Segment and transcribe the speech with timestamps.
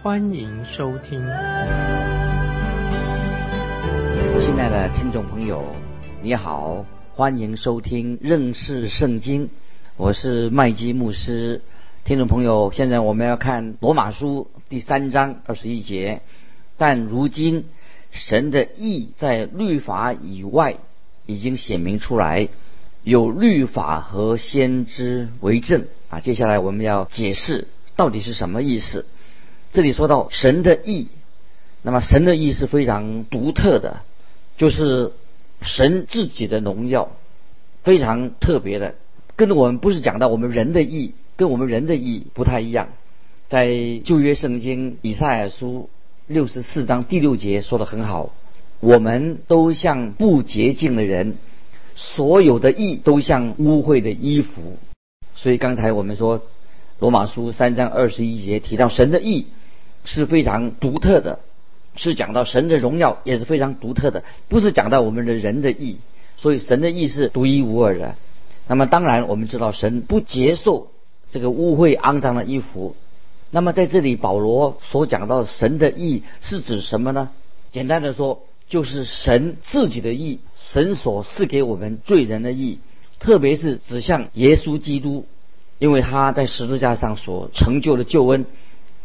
[0.00, 1.20] 欢迎收听。
[4.38, 5.64] 亲爱的听众朋友，
[6.22, 9.50] 你好，欢迎收听认识圣经，
[9.96, 11.62] 我是麦基牧师。
[12.04, 16.20] 听众朋友，现在我们要看罗马书第三章二十一节。
[16.76, 17.64] 但如今，
[18.12, 20.76] 神的意在律法以外
[21.26, 22.48] 已经显明出来，
[23.02, 26.20] 有律法和先知为证啊。
[26.20, 29.04] 接下来我们要解释到底是什么意思。
[29.72, 31.08] 这里说到神的意，
[31.82, 34.00] 那么神的意是非常独特的，
[34.56, 35.12] 就是
[35.60, 37.10] 神自己的荣耀，
[37.82, 38.94] 非常特别的，
[39.36, 41.14] 跟我们不是讲到我们人的意。
[41.38, 42.88] 跟我们人的意不太一样，
[43.46, 43.70] 在
[44.04, 45.88] 旧约圣经以赛亚书
[46.26, 48.34] 六十四章第六节说的很好，
[48.80, 51.36] 我们都像不洁净的人，
[51.94, 54.78] 所有的意都像污秽的衣服。
[55.36, 56.42] 所以刚才我们说
[56.98, 59.46] 罗马书三章二十一节提到神的意
[60.08, 61.40] 是非常独特的，
[61.94, 65.98] 是讲到神的荣耀也是非常独特的，不是讲到我们的人的意。
[66.38, 68.16] 所以神的意是独一无二的。
[68.66, 70.88] 那么当然我们知道神不接受。
[71.30, 72.96] 这个污秽肮脏的衣服，
[73.50, 77.28] 那么在这里保罗所讲到神的义是指什么呢？
[77.70, 82.78] 简单的说，就是神自己的义，神所赐给我们罪人的义，
[83.20, 85.26] 特别是指向耶稣基督，
[85.78, 88.46] 因为他在十字架上所成就的救恩，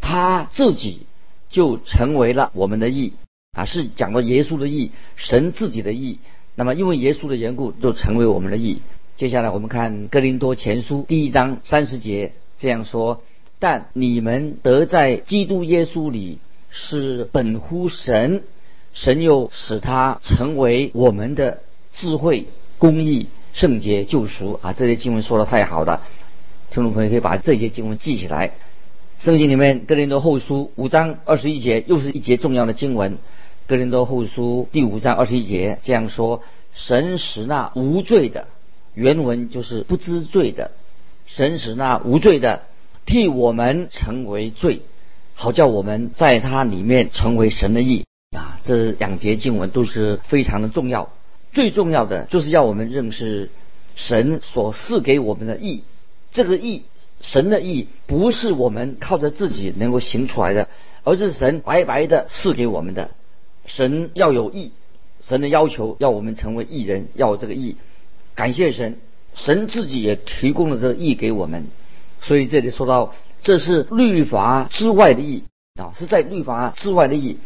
[0.06, 1.08] 他自己
[1.50, 3.14] 就成为了我们的义
[3.54, 6.20] 啊，是讲到耶稣的义，神自己的义。
[6.56, 8.82] 那么因为耶稣的缘故，就成为我们的义。
[9.16, 13.24] 接下来我们看《哥林多前书》第一章三十节这样说
[13.60, 16.40] ：“但你们得在基督耶稣里
[16.70, 18.44] 是本乎神，
[18.92, 21.60] 神又使他成为我们的
[21.94, 26.02] 智慧、公义、圣洁、救赎。”啊，这些经文说的太好了，
[26.72, 28.52] 听众朋友可以把这些经文记起来。
[29.24, 33.14] 圣经里面《哥林多后书》五章二十一节又是一节重要的经文，
[33.68, 36.44] 《哥林多后书》第五章二十一节这样说
[36.76, 38.50] ：“神使那无罪的。”
[38.96, 40.72] 原文就是不知罪的，
[41.26, 42.64] 神使那无罪的
[43.06, 44.82] 替我们成为罪，
[45.36, 48.04] 好叫我们在他里面成为神的义
[48.36, 48.60] 啊！
[48.66, 51.10] 这两节经文都是非常的重要。
[51.54, 53.50] 最重要的就是要我们认识
[53.96, 55.84] 神所赐给我们的义。
[56.34, 56.84] 这个义，
[57.24, 60.68] 神的义不是我们靠着自己能够行出来的，
[61.04, 63.12] 而是神白白的赐给我们的。
[63.66, 64.74] 神要有义，
[65.24, 67.78] 神的要求要我们成为义人，要有这个义。
[68.36, 68.98] 感谢神，
[69.36, 71.68] 神自己也提供了这个义给我们，
[72.20, 75.44] 所以这里说到这是律法之外的义
[75.80, 77.38] 啊，是在律法之外的义，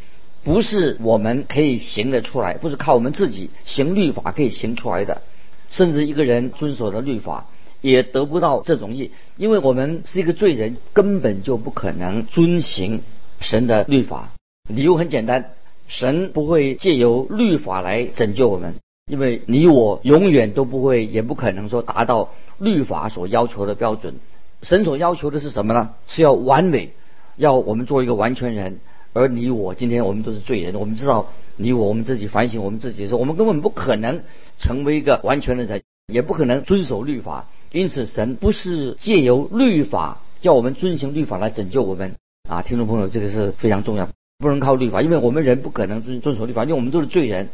[0.43, 5.21] 不是我们可以行得出来，不是靠我们自己行律法可以行出来的，
[5.69, 7.45] 甚至一个人遵守了律法
[7.81, 13.01] 也得不到这种义，因为我们是一个罪人，根本就不可能遵行
[13.39, 14.31] 神的律法。
[14.69, 15.51] 理由很简单，
[15.87, 18.75] 神不会借由律法来拯救我们。
[19.09, 24.15] 因为你我永远都不会，也不可能说达到律法所要求的标准。
[24.63, 25.91] 神所要求的是什么呢？
[26.07, 26.91] 是要完美，
[27.37, 28.79] 要我们做一个完全人。
[29.13, 34.21] 而你我今天我们都是罪人，我们知道你我我们自己反省我们自己的时候，我们根本不可能
[34.59, 37.47] 成为一个完全的人，也不可能遵守律法。
[37.77, 42.15] 因此，神不是借由律法叫我们遵行律法来拯救我们
[42.49, 42.63] 啊！
[42.63, 47.49] 听众朋友，这个是非常重要，不能靠律法，因为我们人不可能遵遵守律法，因为我们都是罪人。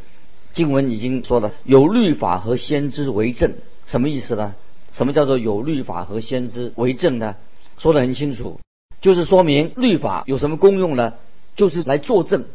[0.54, 3.52] 经文已经说了，有律法和先知为证，
[3.86, 4.56] 什么意思呢？
[4.94, 7.36] 什么叫做有律法和先知为证呢？
[7.78, 8.62] 说得很清楚，
[9.02, 11.16] 就是说明律法有什么功用呢？
[11.58, 12.46] 就是来作证，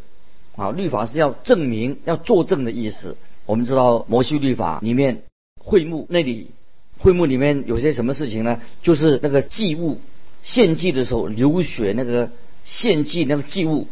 [0.56, 3.18] 啊，律法是要证明、要作证的意思。
[3.44, 5.24] 我们知道摩西律法里面
[5.62, 6.52] 会幕那里，
[6.98, 8.60] 会幕里面有些什么事情呢？
[8.82, 10.00] 就是那个祭物
[10.42, 12.30] 献祭的时候流血，那个
[12.64, 13.86] 献祭那个祭物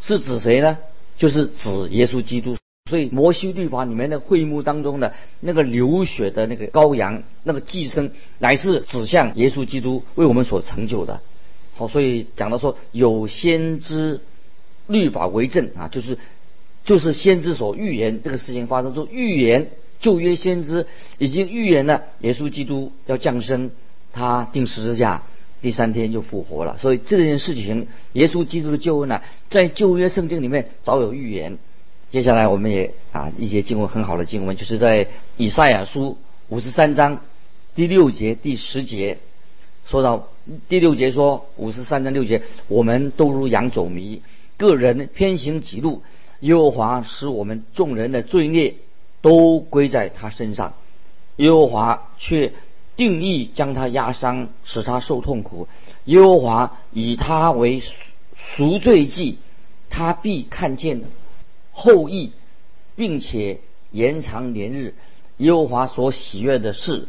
[0.00, 0.78] 是指谁呢？
[1.16, 2.56] 就是指耶稣基督。
[2.88, 11.20] 所以摩西律法里面的会幕当中的那个流血的那个羔羊，那个祭牲，乃是指向耶稣基督为我们所成就的。
[11.74, 14.20] 好，所以讲到说有先知
[14.86, 16.16] 律法为证啊，就是
[16.84, 19.70] 就是先知所预言这个事情发生，就预言
[20.00, 20.86] 旧约先知
[21.18, 23.70] 已经预言了耶稣基督要降生，
[24.12, 25.22] 他定十字架，
[25.60, 26.78] 第三天就复活了。
[26.78, 31.58] 所以这件事情，耶稣基督的救恩呢，在旧约圣经里面早有预言。
[32.10, 36.16] 接下来我们也啊一些经文很好的经文，就是在以赛亚书
[36.48, 37.20] 五十三章
[37.74, 39.18] 第六节第十节
[39.84, 40.28] 说到
[40.68, 44.22] 第六节说五十三章六节，我们都如羊走迷，
[44.56, 46.02] 个人偏行己路，
[46.40, 48.74] 耶和华使我们众人的罪孽
[49.20, 50.74] 都归在他身上。
[51.36, 52.52] 耶和华却
[52.96, 55.68] 定义将他压伤，使他受痛苦。
[56.04, 57.82] 耶和华以他为
[58.34, 59.38] 赎罪祭，
[59.90, 61.02] 他必看见
[61.72, 62.32] 后裔，
[62.96, 63.60] 并且
[63.90, 64.94] 延长年日。
[65.36, 67.06] 耶和华所喜悦的事，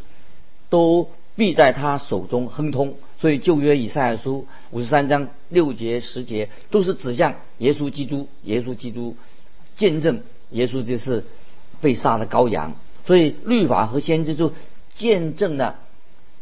[0.68, 2.94] 都必在他手中亨通。
[3.18, 8.28] 所以旧约以赛亚书五十三章六节十节都是指向耶稣基督。
[8.44, 9.16] 耶稣基督
[9.76, 11.24] 见证耶稣就是
[11.80, 12.74] 被杀的羔羊。
[13.06, 14.52] 所以律法和先知就
[14.94, 15.76] 见证了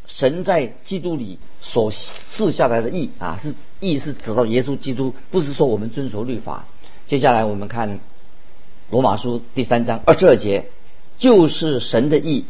[0.07, 6.67] 神在基督里所赐下来的义啊，是义是指到耶稣基督，不是说我们遵守律法。
[7.07, 8.01] 接下来我们看
[8.91, 10.67] 罗马书第三章二十二节，
[11.19, 12.45] 就是神的义，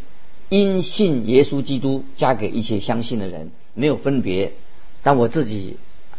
[0.49, 4.52] 因信耶稣基督加给一切相信的人，没有分别。
[5.02, 5.79] 当我自己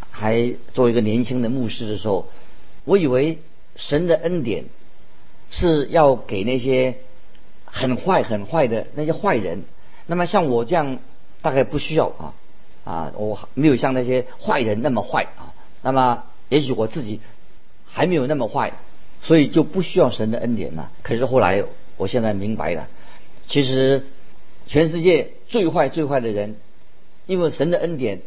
[0.10, 2.28] 还作为一个年轻的牧师的时候，
[2.86, 3.40] 我以为
[3.76, 4.66] 神的恩典
[5.50, 6.96] 是要给那些。
[7.72, 9.62] 很坏很坏的那些坏人，
[10.08, 10.98] 那么像我这样
[11.44, 12.34] 大概不需要啊
[12.84, 15.54] 啊，我没有像那些坏人那么坏啊。
[15.84, 17.20] 那么也许我自己
[17.86, 18.74] 还没有那么坏，
[19.22, 20.90] 所以就不需要神的恩典了。
[21.04, 21.64] 可是后来
[21.96, 22.88] 我现在明白了，
[23.46, 24.04] 其实
[24.66, 26.56] 全世界最坏最坏的人，
[27.28, 28.22] 因为神的恩典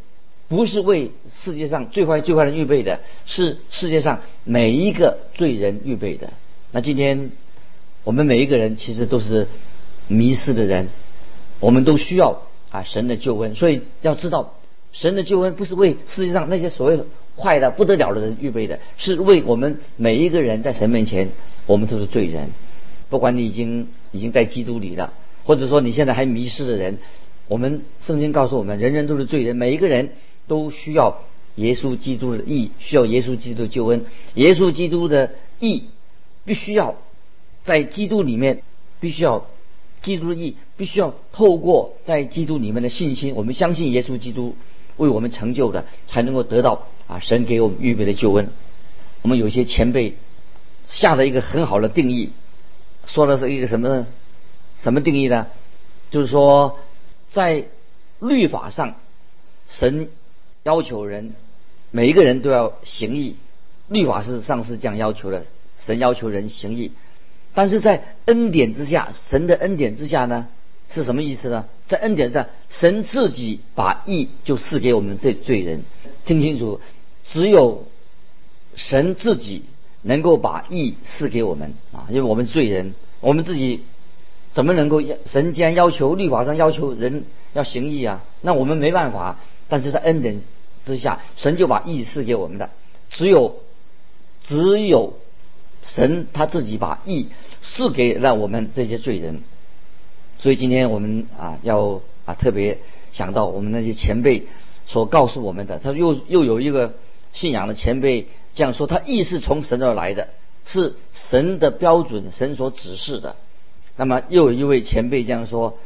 [0.47, 6.33] 不是为世界上最坏最坏的预备的，是世界上每一个罪人预备的。
[6.73, 7.31] 那今天。
[8.05, 9.47] 我们每一个人其实都是
[10.09, 10.89] 迷失的人，
[11.61, 12.43] 我们都需要
[12.73, 13.55] 啊神的救恩。
[13.55, 14.55] 所以要知道，
[14.91, 16.99] 神的救恩不是为世界上那些所谓
[17.37, 21.29] 坏的不得了的人预备的，是为我们每一个人在神面前，
[21.67, 22.51] 我们都是罪人。
[23.09, 25.13] 不管你已经已经在基督里了，
[25.45, 26.99] 或者说你现在还迷失的人，
[27.47, 30.11] 我们圣经告诉我们，人人都是罪人，每一个人
[30.49, 31.21] 都需要
[31.55, 34.05] 耶稣基督的义，需要耶稣基督的救恩。
[34.35, 35.31] 耶稣基督的
[35.61, 35.85] 义
[36.44, 36.97] 必须要。
[37.65, 38.65] 在基督里面，
[38.99, 39.47] 必须要
[40.00, 44.56] 基督的义，必须要透过在基督里面的信心，我们相信耶稣基督
[44.97, 48.49] 为我们成就的，才能够得到啊神给我们预备的救恩。
[49.23, 50.17] 我们有些前辈
[50.89, 52.31] 下了一个很好的定义，
[53.06, 54.09] 说的是一个什么
[54.83, 55.47] 什么定义呢？
[56.11, 56.81] 就是说，
[57.31, 57.67] 在
[58.19, 58.97] 律法上，
[59.69, 60.09] 神
[60.65, 61.37] 要求人
[61.93, 63.37] 每一个人都要行义，
[63.87, 65.47] 律法是上是这样要求的，
[65.84, 66.93] 神要求人行义。
[67.55, 70.49] 但是在恩典之下，神的恩典之下呢，
[70.88, 71.67] 是什么意思呢？
[71.87, 75.82] 在恩典上，神自己把义就赐给我们这罪人。
[76.25, 76.81] 听清楚，
[77.26, 77.87] 只有
[78.75, 79.64] 神自己
[80.00, 83.82] 能够把义赐给我们啊，因为我们罪人，我们自己
[84.52, 85.02] 怎么能够？
[85.26, 89.38] 神既然要求律法上要求人要行义啊，那我们没办法。
[89.69, 90.40] 但是在恩典
[90.87, 92.70] 之下，神就把义赐给我们的。
[93.11, 93.56] 只有，
[94.43, 95.19] 只有。
[95.82, 97.29] 神他自己把义
[97.61, 99.43] 赐给了我们这些罪人，
[100.38, 102.79] 所以今天我们啊要啊特别
[103.12, 104.46] 想到我们那些前辈
[104.86, 106.94] 所告诉我们的，他又又有一个
[107.32, 110.29] 信仰的前辈这样说，他义是从神而来的，
[110.65, 113.36] 是神的标准，神所指示的。
[113.96, 115.79] 那么又有一位前辈这样说，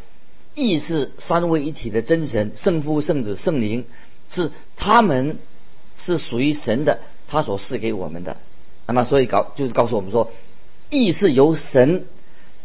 [0.54, 3.84] 义是三位一体的真神，圣父、圣子、圣灵，
[4.28, 5.38] 是他们
[5.96, 8.36] 是属于神的，他所赐给我们的。
[8.86, 10.30] 那么，所以告就是告诉我们说，
[10.90, 12.04] 义是由神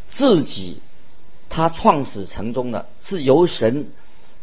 [0.07, 0.77] 自己
[1.49, 3.87] 他创始成终的，是由神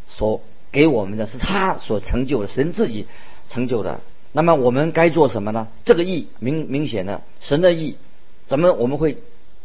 [0.08, 0.40] 所
[0.72, 3.06] 给我们的，是他所成就的，神自己
[3.48, 4.00] 成就的。
[4.32, 5.68] 那么我们该做什么呢？
[5.84, 7.96] 这个义明明显的，神的义
[8.46, 9.18] 怎么我们会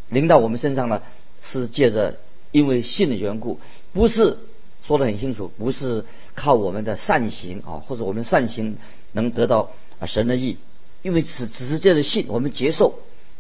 [0.10, 1.02] 临到我们身上呢？
[1.42, 2.18] 是借着
[2.52, 3.60] 因为信的缘故，
[3.92, 4.38] 不是
[4.86, 6.06] 说的很清楚，不是
[6.36, 8.78] 靠我们的善行啊，或者我们善行
[9.12, 10.58] 能得到啊神的义。
[11.04, 12.96] 因为只只是借着信，我们接受。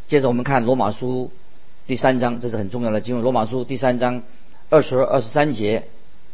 [0.06, 1.32] 接着我们看罗马书
[1.88, 3.24] 第三章，这是很重要的经文。
[3.24, 4.22] 罗马书第三章
[4.70, 5.86] 二十二、二十三节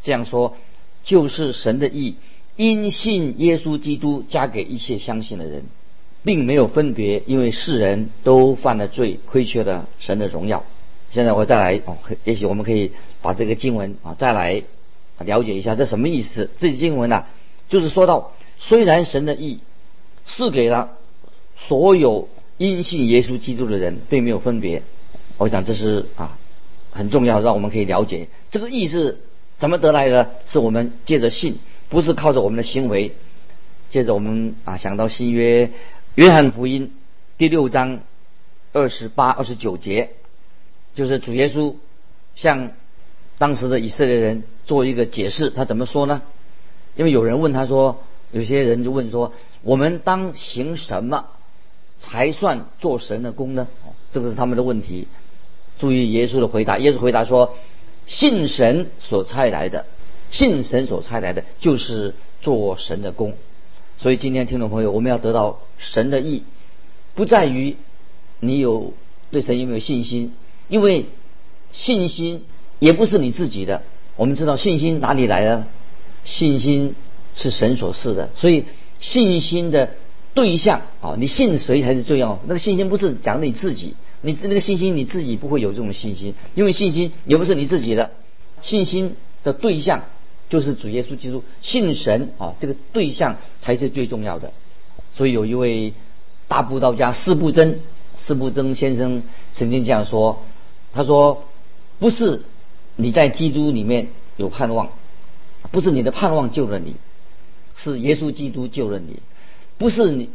[0.02, 0.56] 这样说：
[1.04, 2.16] 就是神的意，
[2.56, 5.62] 因信耶稣基督加给一切相信的人，
[6.24, 10.64] 并没有分别，因为世人都犯了罪，亏缺了神的荣耀。
[11.10, 12.90] 现在我再来哦，也许我们可以
[13.22, 14.64] 把这个经文啊再来
[15.20, 16.50] 了解一下，这什么意思？
[16.58, 17.24] 这经文呢，
[17.68, 19.60] 就是说到虽然神的意
[20.26, 20.96] 是给了。
[21.68, 24.82] 所有因信耶稣基督的人并没有分别，
[25.38, 26.38] 我想这是啊
[26.90, 29.18] 很重要，让我们可以了解这个意是
[29.58, 30.30] 怎么得来的。
[30.46, 33.12] 是我们借着信不是靠着我们的行为。
[33.90, 35.70] 接着我们啊想到新约
[36.14, 36.92] 约翰福音
[37.38, 38.00] 第六章
[38.72, 40.10] 二十八、二十九节，
[40.94, 41.74] 就是主耶稣
[42.36, 42.70] 向
[43.38, 46.22] 当时的以色列人做一个解释，他怎么说呢？
[46.94, 48.02] 因为有人问他说，
[48.32, 51.26] 有些人就问说，我们当行什么
[52.00, 53.68] 才算做神的功呢？
[54.10, 55.06] 这个是他们的问题。
[55.78, 57.54] 注意耶稣的回答，耶稣回答说
[58.08, 59.86] ：“信神所差来的，
[60.30, 63.34] 信神所差来的，就是做神的功。”
[63.96, 66.42] 所以今天听众朋友，我们要得到神的意，
[67.14, 67.76] 不在于
[68.40, 68.92] 你有
[69.30, 70.34] 对神有没有信心，
[70.68, 71.06] 因为
[71.72, 72.44] 信心
[72.78, 73.82] 也不是你自己的。
[74.16, 75.66] 我们知道信心哪里来的？
[76.24, 76.94] 信心
[77.36, 78.64] 是神所赐的，所以
[79.00, 79.90] 信心的
[80.34, 82.38] 对象啊，你信谁才是重要。
[82.46, 83.94] 那个信心不是讲你自己。
[84.22, 88.10] 你那个信心你自己不会有这种信心，因为信心也不是你自己的，
[88.60, 90.02] 信心的对象
[90.50, 94.52] 就是主耶稣基督，信神啊，这个对象才是最重要的。
[95.14, 95.94] 所以有一位
[96.48, 97.80] 大布道家四布真，
[98.14, 99.22] 四布真先生
[99.54, 100.42] 曾经这样说，
[100.92, 101.44] 他说
[101.98, 102.42] ：“不是
[102.96, 104.90] 你在基督里面有盼望，
[105.70, 106.94] 不是你的盼望救了你，
[107.74, 109.16] 是耶稣基督救了你，
[109.80, 110.28] 不是你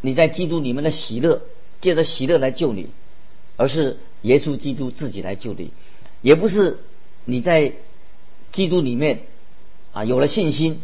[0.00, 1.40] 你在基督里面的喜乐，
[1.80, 2.90] 借着喜乐来救你。”
[3.56, 5.70] 而是耶稣基督自己来救你，
[6.22, 6.80] 也不是
[7.24, 7.72] 你在
[8.50, 9.20] 基督里面
[9.92, 10.82] 啊有了信心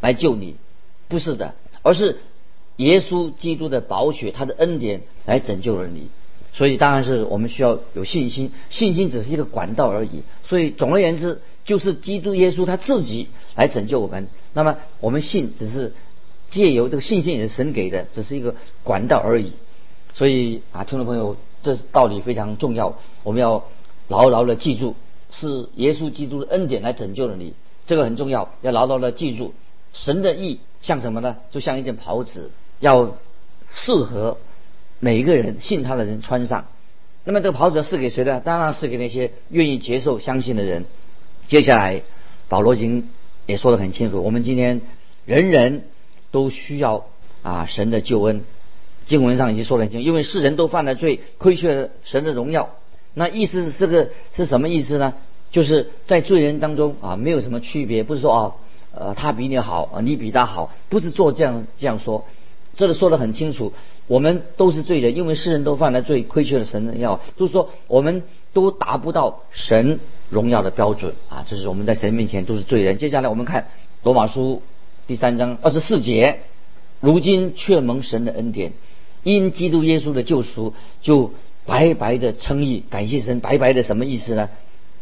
[0.00, 0.56] 来救你，
[1.06, 2.18] 不是的，而是
[2.78, 6.08] 耶稣基督的宝血，他的恩典来拯救了你。
[6.52, 10.24] 所以当然是我们需要有信心，信心只是一个管道而已。
[10.42, 14.26] 所以总而言之，就是基督耶稣他自己来拯救我们。
[14.54, 15.94] 那么我们信只是
[16.50, 19.52] 借由这个信心也是神给的，只是一个管道而已。
[20.14, 21.36] 所以啊，听众朋友。
[21.62, 23.64] 这道理非常重要，我们要
[24.06, 24.94] 牢牢的记住，
[25.32, 27.54] 是耶稣基督的恩典来拯救了你，
[27.88, 29.52] 这个很重要，要牢牢的记住。
[29.92, 31.38] 神的意像什么呢？
[31.50, 33.16] 就像一件袍子，要
[33.74, 34.38] 适合
[35.00, 36.66] 每一个人信他的人穿上。
[37.24, 38.38] 那么这个袍子是给谁的？
[38.38, 40.84] 当然是给那些愿意接受、相信的人。
[41.48, 42.02] 接下来，
[42.48, 43.08] 保罗已经
[43.46, 44.82] 也说得很清楚，我们今天
[45.24, 45.82] 人人
[46.36, 47.06] 都需要
[47.42, 48.42] 啊神的救恩。
[49.06, 52.68] 经文上已经说得很清，因为世人都犯了罪，亏缺了神的荣耀。
[53.14, 55.14] 那意思是这个是什么意思呢？
[55.50, 58.52] 就是在罪人当中啊，没有什么区别，不是说啊，
[58.92, 62.26] 呃，他比你好啊，你比他好，不是做这样这样说。
[62.76, 63.72] 这里说得很清楚，
[64.06, 71.46] 我们都是罪人，因为世人都犯了罪，亏缺了神的荣耀，就是说我们都达不到神荣耀的标准啊。
[71.48, 72.98] 这是我们在神面前都是罪人。
[72.98, 73.68] 接下来我们看
[74.02, 74.62] 罗马书
[75.06, 76.40] 第三章二十四节，
[77.00, 78.72] 如今却蒙神的恩典。
[79.22, 81.32] 因基督耶稣的救赎，就
[81.64, 83.38] 白白的称义，感谢神。
[83.38, 84.50] 白白的什么意思呢？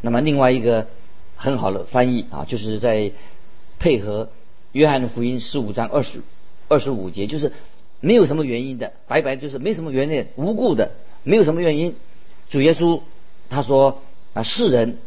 [0.03, 0.89] 那么另外一个
[1.37, 3.13] 很好的翻译啊，就是在
[3.79, 4.29] 配合
[4.73, 6.21] 约翰福音十五章二十
[6.69, 7.53] 二十五节，就是
[8.01, 10.91] 没有什么原因的，白白就是没什么原因，无故的，
[11.23, 11.95] 没有什么原因。
[12.51, 13.01] 主耶稣
[13.49, 14.03] 他说
[14.35, 14.99] 啊，世人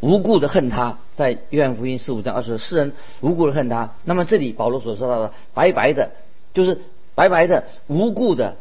[0.00, 3.94] 无故的恨他，在约翰福音十五章二十，世人无故的恨他。
[4.04, 6.12] 那么这里保罗所说到的白白的，
[6.54, 6.80] 就是
[7.16, 8.56] 白白的无故的。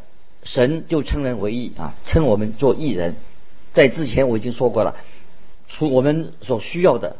[0.48, 3.16] 神就称人为义啊，称我们做义人。
[3.74, 4.96] 在之前我已经说过了，
[5.68, 7.16] 除我们所需要的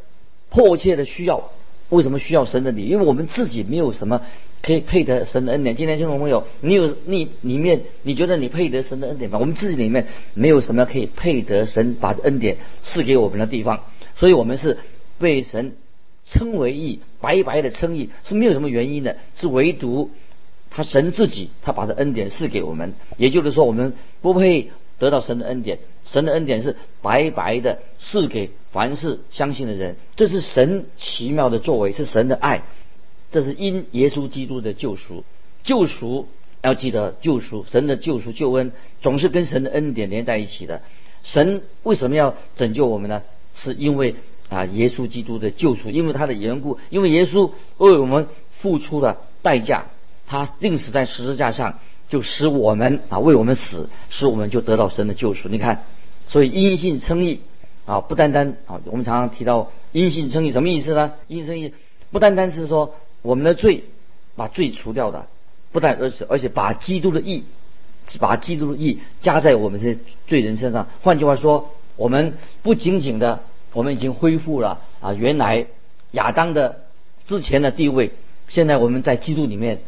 [0.52, 1.50] 迫切的需要，
[1.90, 2.84] 为什么需要神的礼？
[2.86, 4.22] 因为我们自己没有什么
[4.62, 5.76] 可以配得神的恩典。
[5.76, 9.40] 今天听众朋友，你有你里面你觉得你配得神的恩典吗？
[9.40, 14.78] 我们自己里面没有什么可以配得神把恩典赐给我们的地方，所以我们是
[15.20, 15.76] 被神
[16.24, 20.12] 称为义，白白的称义是没有什么原因的，是唯独。
[20.70, 25.80] 他神自己，他把这恩典赐给我们，也就是说，我们不配得到神的恩典。
[26.06, 32.64] 神的恩典是白白的赐给凡是相信的人，这是神奇妙的作为，是神的爱，
[33.32, 35.24] 这是因耶稣基督的救赎。
[35.64, 36.28] 救赎
[36.62, 40.82] 要记得，救赎神的救赎救恩总是跟神的恩典连在一起的。
[41.24, 43.24] 神为什么要拯救我们呢？
[43.54, 44.16] 是因为
[44.50, 49.86] 啊，耶稣基督的救赎，因为他的缘故，因为耶稣为我们付出了代价。
[50.28, 51.78] 他定死在十字架上，
[52.10, 55.50] 就使我们啊为我们死，使我们就得到神的救赎。
[55.50, 55.84] 你看，
[56.28, 57.42] 所以因信称义
[57.86, 61.14] 啊，不单单啊，我们常常提到因信称义，什么意思呢？
[61.28, 61.74] 因信称义
[62.10, 63.84] 不单单是说我们的罪
[64.36, 65.28] 把罪除掉的，
[65.72, 67.44] 不但而且而且把基督的义，
[68.20, 70.88] 把基督的义加在我们这些罪人身上。
[71.04, 72.34] 换句话说，我们
[72.64, 73.44] 不仅仅的，
[73.76, 75.68] 我们已经恢复了啊原来
[76.12, 76.80] 亚当的
[77.28, 78.12] 之前的地位，
[78.48, 79.82] 现在我们在基督里面。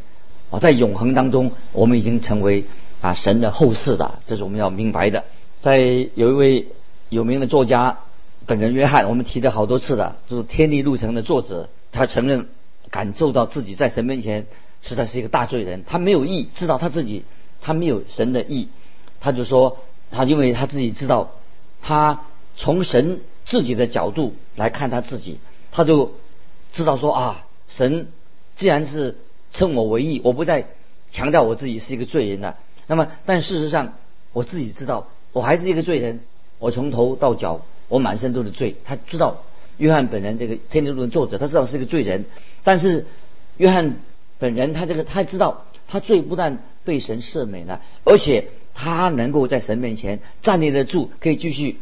[0.49, 2.63] 啊，在永恒当中，我们已经成为
[3.01, 5.25] 啊神的后世的，这是我们要明白的。
[5.59, 5.77] 在
[6.15, 6.67] 有一位
[7.09, 7.97] 有名的作家，
[8.45, 12.47] 本人约翰，我们提的好多次的，就是《天地路程》的作者，他承认
[12.89, 14.45] 感受到自己在神面前
[14.81, 17.25] 实在是一个大罪人，他没有义，知道他自己
[17.59, 18.69] 他没有神的义，
[19.19, 19.79] 他就说
[20.11, 21.31] 他因为他自己知道，
[21.81, 22.21] 他
[22.55, 25.39] 从神自己的角度来看他自己，
[25.71, 26.13] 他就
[26.73, 28.07] 知道说啊，神
[28.57, 29.15] 既然是
[29.51, 30.67] 称我为义，我不再
[31.09, 32.57] 强调我自己是一个罪人了。
[32.87, 33.93] 那么，但事实上
[34.33, 36.19] 我自己知道，我还是一个罪人，
[36.59, 38.75] 我从头到脚我满身都是罪。
[38.83, 39.43] 他知道
[39.77, 42.25] 约翰本人这个《天路论》作者，他知道是一个罪人。
[42.63, 43.05] 但是，
[43.55, 43.95] 约翰
[44.39, 51.79] 本人他这个他知道，他罪不但被神赦免了，而且他能够在神面前站立得住，可以继续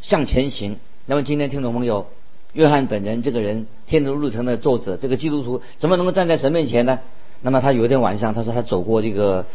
[0.00, 0.78] 向前行。
[1.10, 2.06] 那么今天听众朋友，
[2.52, 6.98] 约翰本人这个人，《天主路程》的作者，这个基督徒怎么能够站在神面前呢？
[7.40, 9.46] 那么他有一天晚上，他说他走过这个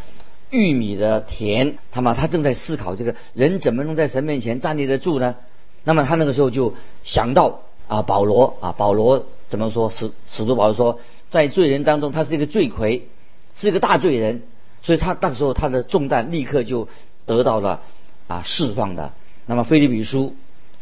[0.50, 5.36] 玉米的田，他嘛他正在思考这个人怎么能在神面前站立得住呢？
[5.84, 9.24] 那么他那个时候就想到啊，保罗啊，保罗。
[9.48, 9.92] 怎么说？
[9.92, 13.08] 使使徒保罗说，在罪人当中，他是一个罪魁，
[13.54, 14.42] 是一个大罪人，
[14.82, 16.88] 所以他那个时候他的重担立刻就
[17.28, 17.82] 得到了
[18.28, 19.14] 啊释放的。
[19.46, 20.34] 那么，菲利比书，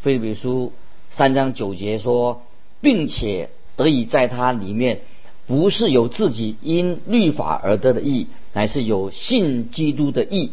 [0.02, 0.72] 菲利比书
[1.10, 2.42] 三章九节说，
[2.80, 5.02] 并且得以在他里面，
[5.46, 10.50] 不是有自己因律法而得的义，乃是有信基督的义，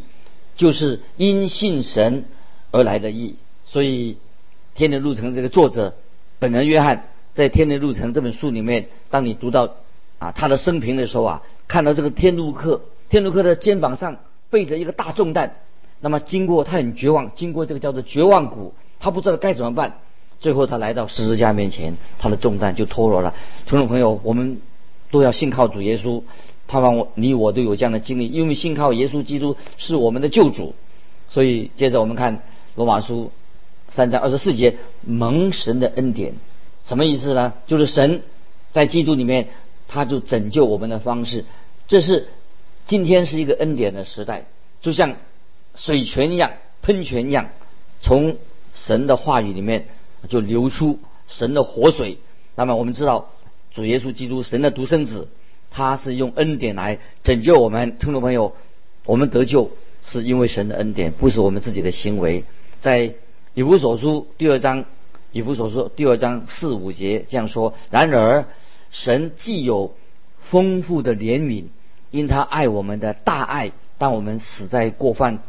[0.55, 2.25] 就是因信神
[2.69, 3.37] 而来的义。
[3.65, 4.13] 所以，
[4.75, 5.95] 《天的路程》这个作者
[6.37, 7.05] 本人约翰。
[7.33, 9.75] 在《天的路程》这本书里面，当你读到
[10.17, 14.17] 啊他的生平的时候啊，看到这个天路客，天路客的肩膀上
[14.49, 15.55] 背着一个大重担，
[16.01, 19.97] 那么经过他很绝望，经过这个叫做绝望谷，他不知道该怎么办，
[20.39, 23.33] 最后他来到十字架面前，他的重担就脱落了。
[23.65, 24.61] 听众朋友，我们
[25.11, 26.23] 都要信靠主耶稣，
[26.67, 30.75] 盼望我你我都有这样的经历，因为信靠耶稣基督是我们的救主。
[31.29, 32.41] 所以接着我们看
[32.75, 33.31] 罗马书
[33.89, 36.33] 三章二十四节，蒙神的恩典。
[36.85, 37.53] 什么意思呢？
[37.67, 38.23] 就是神
[38.71, 39.49] 在基督里面，
[39.87, 41.45] 他就拯救我们的方式。
[41.87, 42.27] 这是
[42.87, 44.45] 今天是一个恩典的时代，
[44.81, 45.15] 就像
[45.75, 47.49] 水泉一样、喷泉一样，
[48.01, 48.37] 从
[48.85, 49.85] 神的话语里面
[50.29, 52.17] 就流出神的活水。
[52.55, 53.29] 那么我们知道，
[53.73, 55.27] 主耶稣基督，神的独生子，
[55.69, 57.97] 他是用恩典来拯救我们。
[57.99, 58.53] 听众朋友，
[59.05, 62.45] 我们得救是因为神的恩典，不是我们自己的行为。
[62.79, 63.13] 在
[63.53, 64.85] 以弗所书第二章。
[65.31, 68.45] 以弗所说第二章四五节这样说：然而，
[68.89, 69.93] 神既有
[70.41, 71.65] 丰富的怜悯，
[72.09, 75.43] 因他爱我们的大爱，当我们死在过犯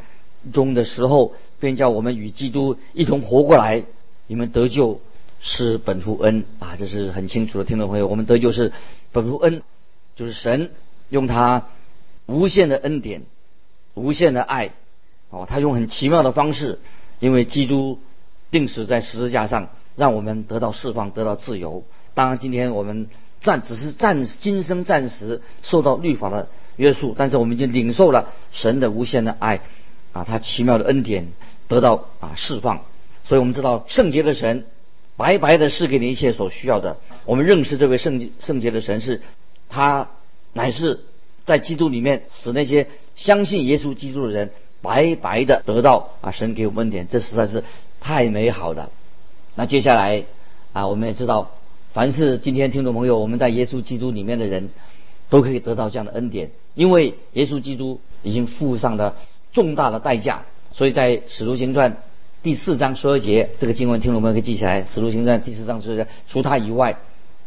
[0.53, 3.85] 中的时候，便叫我们与基督一同活过来。
[4.27, 5.01] 你们得救
[5.41, 8.73] 是本乎恩啊，这是很清楚的，听众朋友，我们得救是
[9.13, 9.63] 本乎恩，
[10.17, 10.71] 就是神
[11.11, 11.67] 用他
[12.27, 13.23] 无限的恩典、
[13.95, 14.71] 无限的爱，
[15.31, 16.81] 哦，他用很奇妙的方式，
[17.21, 18.01] 因为基督。
[18.53, 21.85] 定死在十字架上，让我们得到释放，得到自由。
[22.15, 23.07] 当然，今天我们
[23.41, 29.61] 暂只是暂今生暂时受到律法的约束，但是我们已经领受了神的无限的爱，
[30.13, 31.29] 啊，他奇妙的恩典
[31.69, 32.83] 得到啊释放。
[33.25, 34.67] 所以我们知道圣洁的神
[35.17, 36.99] 白白的赐给你一切所需要的。
[37.27, 39.23] 我们认识这位圣圣洁的神是，
[39.69, 40.09] 他
[40.53, 41.01] 乃是
[41.45, 44.51] 在基督里面使那些相信耶稣基督的人
[44.83, 47.63] 白白的得到啊神给我们恩典，这实在是。
[48.03, 48.91] 太美好了。
[49.57, 50.25] 那接下来
[50.73, 51.51] 啊，我们也知道，
[51.93, 54.71] 凡是今天听众朋友，我们在耶稣基督里面的人，
[55.29, 59.17] 都可以得到这样的恩典，因为耶稣基督已经付上了
[59.53, 60.45] 重大的代价。
[60.73, 61.97] 所以在使徒行传
[62.43, 64.85] 第四章十二节这个经文，听众朋友可以记起来。
[64.85, 66.97] 使徒行传第四章说：“除他以外，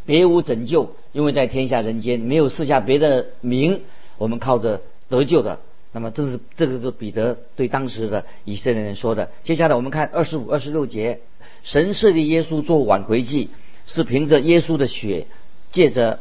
[0.05, 3.81] 别无拯救，因为在天下人间没有赐下别的名，
[4.17, 5.59] 我们靠着得救的。”
[5.95, 9.29] 那么，这是这个是彼得对当时的以色列人说的。
[9.43, 11.19] 接下来，我们看二十五、二十六节，
[11.61, 13.51] 神设立耶稣做挽回祭，
[13.85, 15.27] 是凭着耶稣的血，
[15.71, 16.19] 借着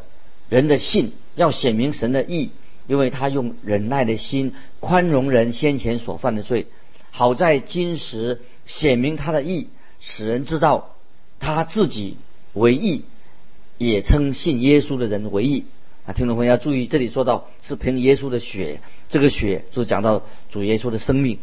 [0.50, 2.50] 人的信，要显明神的义，
[2.86, 6.66] 因为他用忍耐的心宽容人先前所犯的罪，
[7.10, 9.68] 好在今时显明他的义，
[10.00, 10.94] 使人知道
[11.38, 12.16] 他自己
[12.52, 13.04] 为义，
[13.78, 15.64] 也称信耶稣的人为义。
[16.04, 21.38] 啊，听众朋友要注意，这里说到是凭耶稣的血，这个血就讲到主耶稣的生命。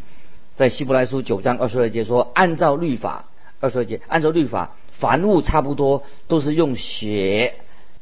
[0.58, 3.30] 在希伯来书九章二十二节说，按照律法，
[3.62, 7.56] 二十二节按照律法，凡物差不多都是用血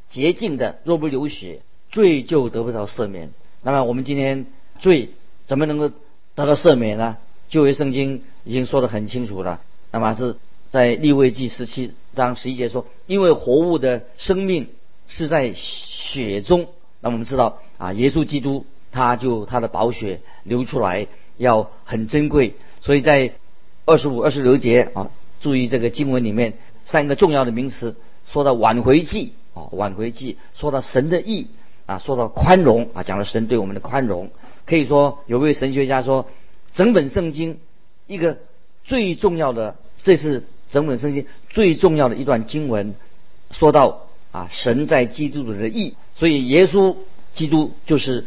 [0.10, 1.62] 洁净的，若不流血，
[1.98, 3.32] 罪就得不到赦免。
[3.64, 4.46] 那么我们今天
[4.80, 5.10] 罪
[5.48, 5.90] 怎么能够
[6.36, 7.18] 得到赦免呢？
[7.50, 9.62] 旧约圣经已经说得很清楚了。
[9.92, 10.36] 那么是
[10.70, 14.68] 在立位记十七章十一节说，因为活物的生命。
[15.10, 16.68] 是在血中，
[17.00, 21.08] 那我们知道啊，耶稣基督他就他的宝血流出来
[21.38, 23.32] 要很珍贵，所以在
[23.86, 27.96] 二十五、二十六节啊，注意这个经文里面三个重要的名词，
[28.30, 31.48] 说到挽回祭，啊，挽回记说到神的意
[31.88, 34.30] 啊，说到宽容啊，讲了神对我们的宽容。
[34.66, 36.28] 可以说，有位神学家说，
[36.74, 37.58] 整本圣经
[38.06, 38.38] 一个
[38.84, 42.94] 最重要的，这是整本圣经最重要的一段经文，
[43.52, 46.98] 说到啊，神在基督里的义，所以耶稣
[47.34, 48.26] 基督就是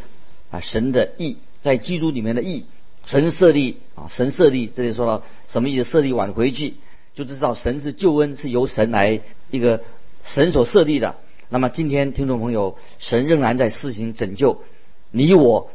[0.49, 2.65] 啊神的义，在基督里面的义，
[3.05, 5.89] 神设立啊，神设立，这里说到什么意思？
[5.89, 6.77] 设立挽回记，
[7.13, 9.21] 就知道神是救恩，是由神来
[9.51, 9.81] 一个
[10.23, 11.17] 神所设立的。
[11.51, 14.63] 那么今天听众朋友，神仍然在施行拯救，
[15.11, 15.69] 你我。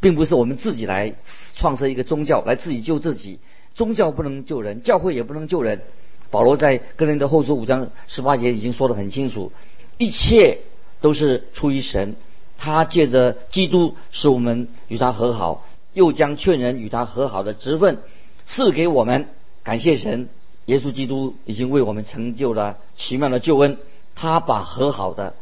[0.00, 1.14] 并不是我们自己来
[1.54, 3.38] 创设一个宗教来自己救自己，
[3.74, 5.80] 宗教不能救人，教会也不能救人。
[6.30, 9.50] 保罗在哥林多后书五章十八节已经说得很清楚，
[9.96, 10.58] 一切
[11.00, 12.16] 都是出于神，
[12.58, 17.96] 他借着基督使我们与他和好，又将劝人与他和好的职分
[18.44, 19.28] 赐给我们。
[19.62, 20.28] 感谢神，
[20.66, 23.78] 耶稣基督已经为我们成就了奇妙的救恩，
[24.14, 25.34] 他把和好的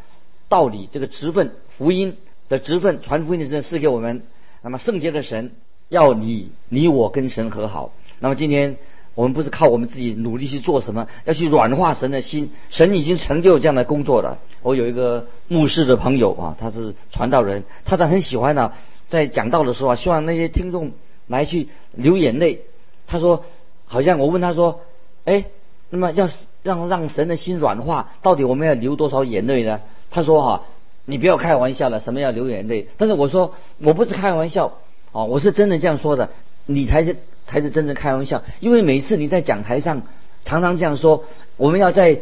[0.48, 2.16] 道理这个职分福音
[2.48, 4.22] 的职分传福音的职分赐给我们。
[4.62, 5.52] 那么圣洁的神
[5.88, 7.92] 要你你我跟神和好。
[8.20, 8.76] 那么今天
[9.14, 12.52] 我们不是靠我们自己努力去做什么，要去软化神的心。
[12.70, 14.38] 神已经成就这样的工作了。
[14.62, 18.72] 我有一个牧师的朋友啊，他是传道人，他在很喜欢呢，
[19.08, 20.92] 在讲道的时候啊，希望那些听众
[21.26, 22.62] 来去流眼泪。
[23.06, 23.44] 他说，
[23.84, 24.80] 好像我问他说，
[25.24, 25.46] 哎，
[25.92, 26.28] 那么要
[26.64, 29.78] 让让神的心软化，到底我们要流多少眼泪呢？
[30.10, 30.62] 他说哈。
[31.04, 32.86] 你不要开玩笑了，什么要流眼泪？
[32.96, 34.74] 但是我说我不是开玩笑，
[35.10, 36.30] 哦，我是真的这样说的，
[36.64, 38.44] 你才是才是真正开玩笑。
[38.60, 40.02] 因为每次你在讲台上
[40.44, 41.24] 常常这样说，
[41.56, 42.20] 我们要在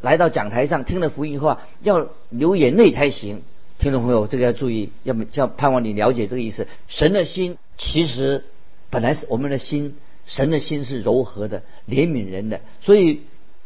[0.00, 3.42] 来到讲台上听了福音以后啊，要流眼泪才行。
[3.80, 6.68] 听众朋友，这个要注意，要要盼望你了解这个意思。
[6.86, 8.44] 神的心其实
[8.90, 9.96] 本来是我们的心，
[10.30, 13.20] 神的心是柔和的、怜悯人的，所以。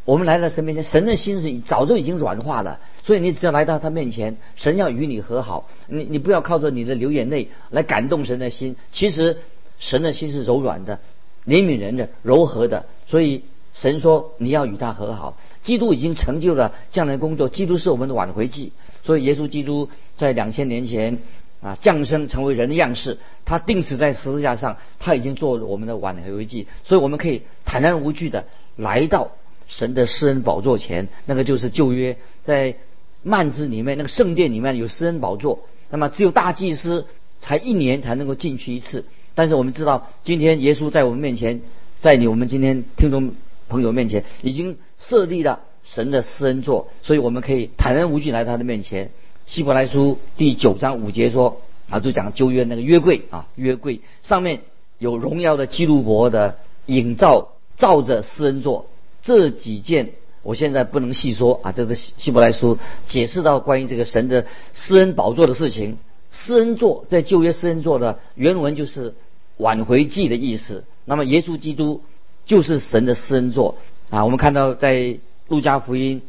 [0.06, 5.70] 我们来到神面前，神的心是早就已经软化了，所以你只要来到他面前，神要与你和好。
[5.88, 9.38] 你你不要靠着你的流眼泪来感动神的心，其实
[9.78, 11.00] 神的心是柔软的、
[11.46, 12.84] 怜悯人的、柔和的。
[13.06, 15.38] 所以神说你要与他和好。
[15.62, 18.72] 基督已经成就了这样的工作，基督是我们的挽回祭。
[19.04, 21.16] 所以耶稣基督在两千年前
[21.64, 28.44] 啊降生成为人的样式，他定死在十字架上，他已经做了我们的挽回祭，所以我们可以坦然无惧的
[28.76, 29.32] 来到。
[29.66, 32.76] 神的施恩宝座前，那个就是旧约，在
[33.22, 37.06] 幔子里面那个圣殿里面有施恩宝座，那么只有大祭司
[37.40, 39.06] 才一年才能够进去一次。
[39.34, 41.62] 但是我们知道，今天耶稣在我们面前，
[41.98, 43.34] 在你我们今天听众
[43.70, 49.12] 朋友面前，已经设立了神的施恩座，所以我们可以坦然无惧来到他的面前。
[49.46, 54.62] 希伯来书第九章五节说啊，就讲旧约那个约柜啊，约柜上面
[54.98, 58.86] 有荣耀的基督伯的影照，照着施恩座。
[59.22, 65.98] 这几件我现在不能细说啊，这是希伯来书解释到关于这个神的施恩宝座的事情。
[66.32, 69.14] 施恩座在旧约施恩座的原文就是
[69.58, 70.84] 挽回祭的意思。
[71.04, 72.02] 那么耶稣基督
[72.46, 73.76] 就是神的施恩座
[74.08, 74.24] 啊。
[74.24, 76.22] 我们看到在路加福音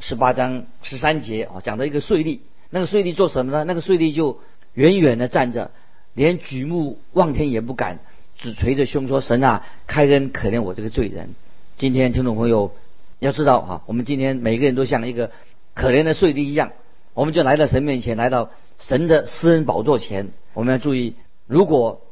[0.00, 2.38] 十八章十三节啊，讲的一个税吏，
[2.70, 3.64] 那个税吏做什么呢？
[3.64, 4.40] 那个税吏就
[4.74, 5.70] 远远的站着，
[6.14, 7.98] 连举目望天也不敢，
[8.36, 11.30] 只捶着胸说：“神啊，开恩可怜我这个罪人。”
[11.78, 12.72] 今天听众朋友
[13.20, 15.30] 要知道啊，我们今天每个人都像一个
[15.74, 16.72] 可怜的税吏一样，
[17.14, 20.28] 我们就来到神面前，来到神的私人宝座前。
[20.54, 21.14] 我们要注意，
[21.46, 22.02] 如果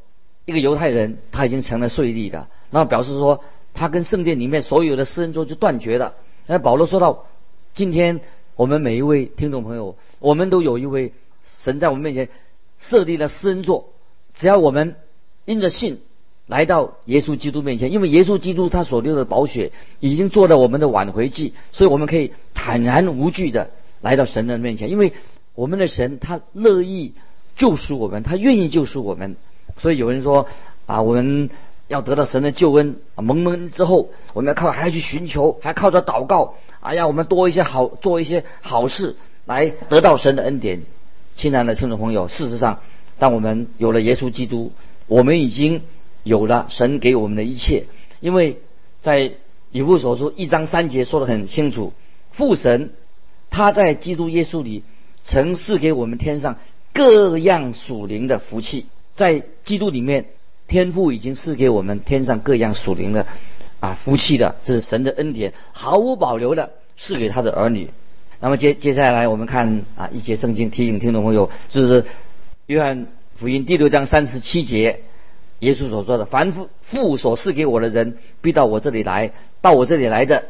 [0.45, 3.43] 一个犹太人他已经成了税吏的，那表示说
[3.75, 6.15] 他跟圣殿里面所有的私人座就断绝了。
[6.47, 7.27] 那保罗说到，
[7.75, 8.21] 今天
[8.57, 11.13] 我们每一位听众朋友，我们都有一位
[11.63, 12.29] 神在我们面前
[12.79, 13.91] 设立了私人座，
[14.35, 14.97] 只要我们
[15.45, 16.01] 因着信。
[16.49, 24.89] 来到耶稣基督面前，因为耶稣基督他所留的宝血已经做了我们的挽回祭，所以我们可以坦然无惧的来到神的面前。
[24.89, 25.13] 因为
[25.57, 27.15] 我们的神他乐意
[27.57, 29.35] 救赎我们，他愿意救赎我们。
[29.79, 30.47] 所以有人说
[30.87, 31.51] 啊，我们
[31.89, 36.55] 要得到神的救恩啊，蒙恩之后，我们要靠还要去寻求，还靠着祷告。
[36.81, 40.83] 哎呀，我们多一些好做一些好事来得到神的恩典。
[41.35, 42.81] 亲爱的听众朋友，事实上，
[43.19, 44.73] 当我们有了耶稣基督，
[45.07, 45.83] 我们已经。
[46.27, 47.85] 有了神给我们的一切，
[48.19, 48.59] 因为
[48.99, 49.35] 在
[49.71, 51.93] 以父所书一章三节说的很清楚，
[52.33, 52.91] 父神
[53.49, 54.83] 他在基督耶稣里
[55.23, 56.57] 曾赐给我们天上
[56.93, 60.27] 各样属灵的福气，在基督里面，
[60.69, 63.27] 天父已经赐给我们天上各样属灵的
[63.81, 67.91] 啊福气的，这是神的恩典，毫无保留的赐给他的儿女。
[68.41, 72.05] 那么接接下来我们看啊一节圣经提醒听众朋友，就是
[72.67, 75.01] 约翰福音第六章三十七节。
[75.61, 79.31] 耶稣所说的：“凡父父所赐给我的人，必到我这里来；
[79.63, 80.45] 到我这里来的，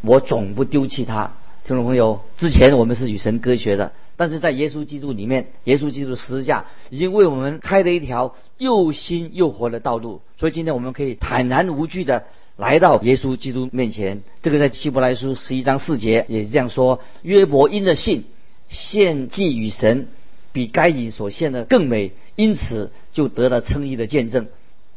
[0.00, 1.30] 我总不丢弃他。”
[1.68, 10.22] 听众朋友，之前我们是与神隔绝的，但是在耶稣基督里面，耶稣基督十字架已经为我们开了一条又新又活的道路。
[10.38, 12.24] 所以今天我们可以坦然无惧的
[12.56, 14.22] 来到耶稣基督面前。
[14.40, 18.24] 这个在希伯来书十一章四节也是这样说：约伯因着信
[18.70, 20.06] 献祭与神，
[20.52, 24.46] 比该隐所献的更美，因此就得了称义的见证，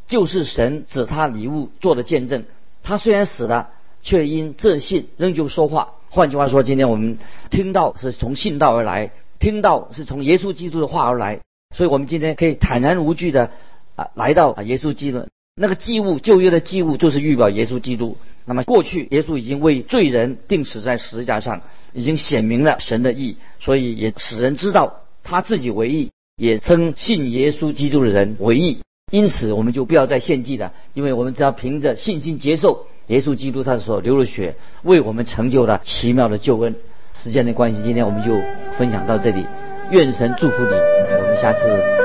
[0.08, 2.46] 就是神指他礼物做的见证。
[2.82, 5.96] 他虽然死了，却因这信仍旧说话。
[6.14, 7.18] 换句话说，今天我们
[7.50, 11.40] 听到是从信道而来，听到是从耶稣基督的话而来，
[11.74, 13.50] 所以我们今天可以坦然无惧的
[13.96, 18.18] 啊来到啊耶稣基督那个祭物，旧约的祭物就是预表耶稣基督。
[18.44, 21.62] 那么过去耶稣已经为罪人定死在十字架上，
[21.94, 28.80] 已经显明了神的义，所以也使人知道他自己为义，也称信耶稣基督的人为义。
[29.14, 32.88] 因此，我们就不要再献祭了，因为我们只要凭着信心接受。
[33.12, 36.74] 耶稣基督他所流的血，为我们成就了奇妙的救恩。
[37.14, 38.34] 时间的关系，今天我们就
[38.78, 39.46] 分享到这里。
[39.92, 41.60] 愿神祝福你，我们下次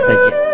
[0.09, 0.46] 再见。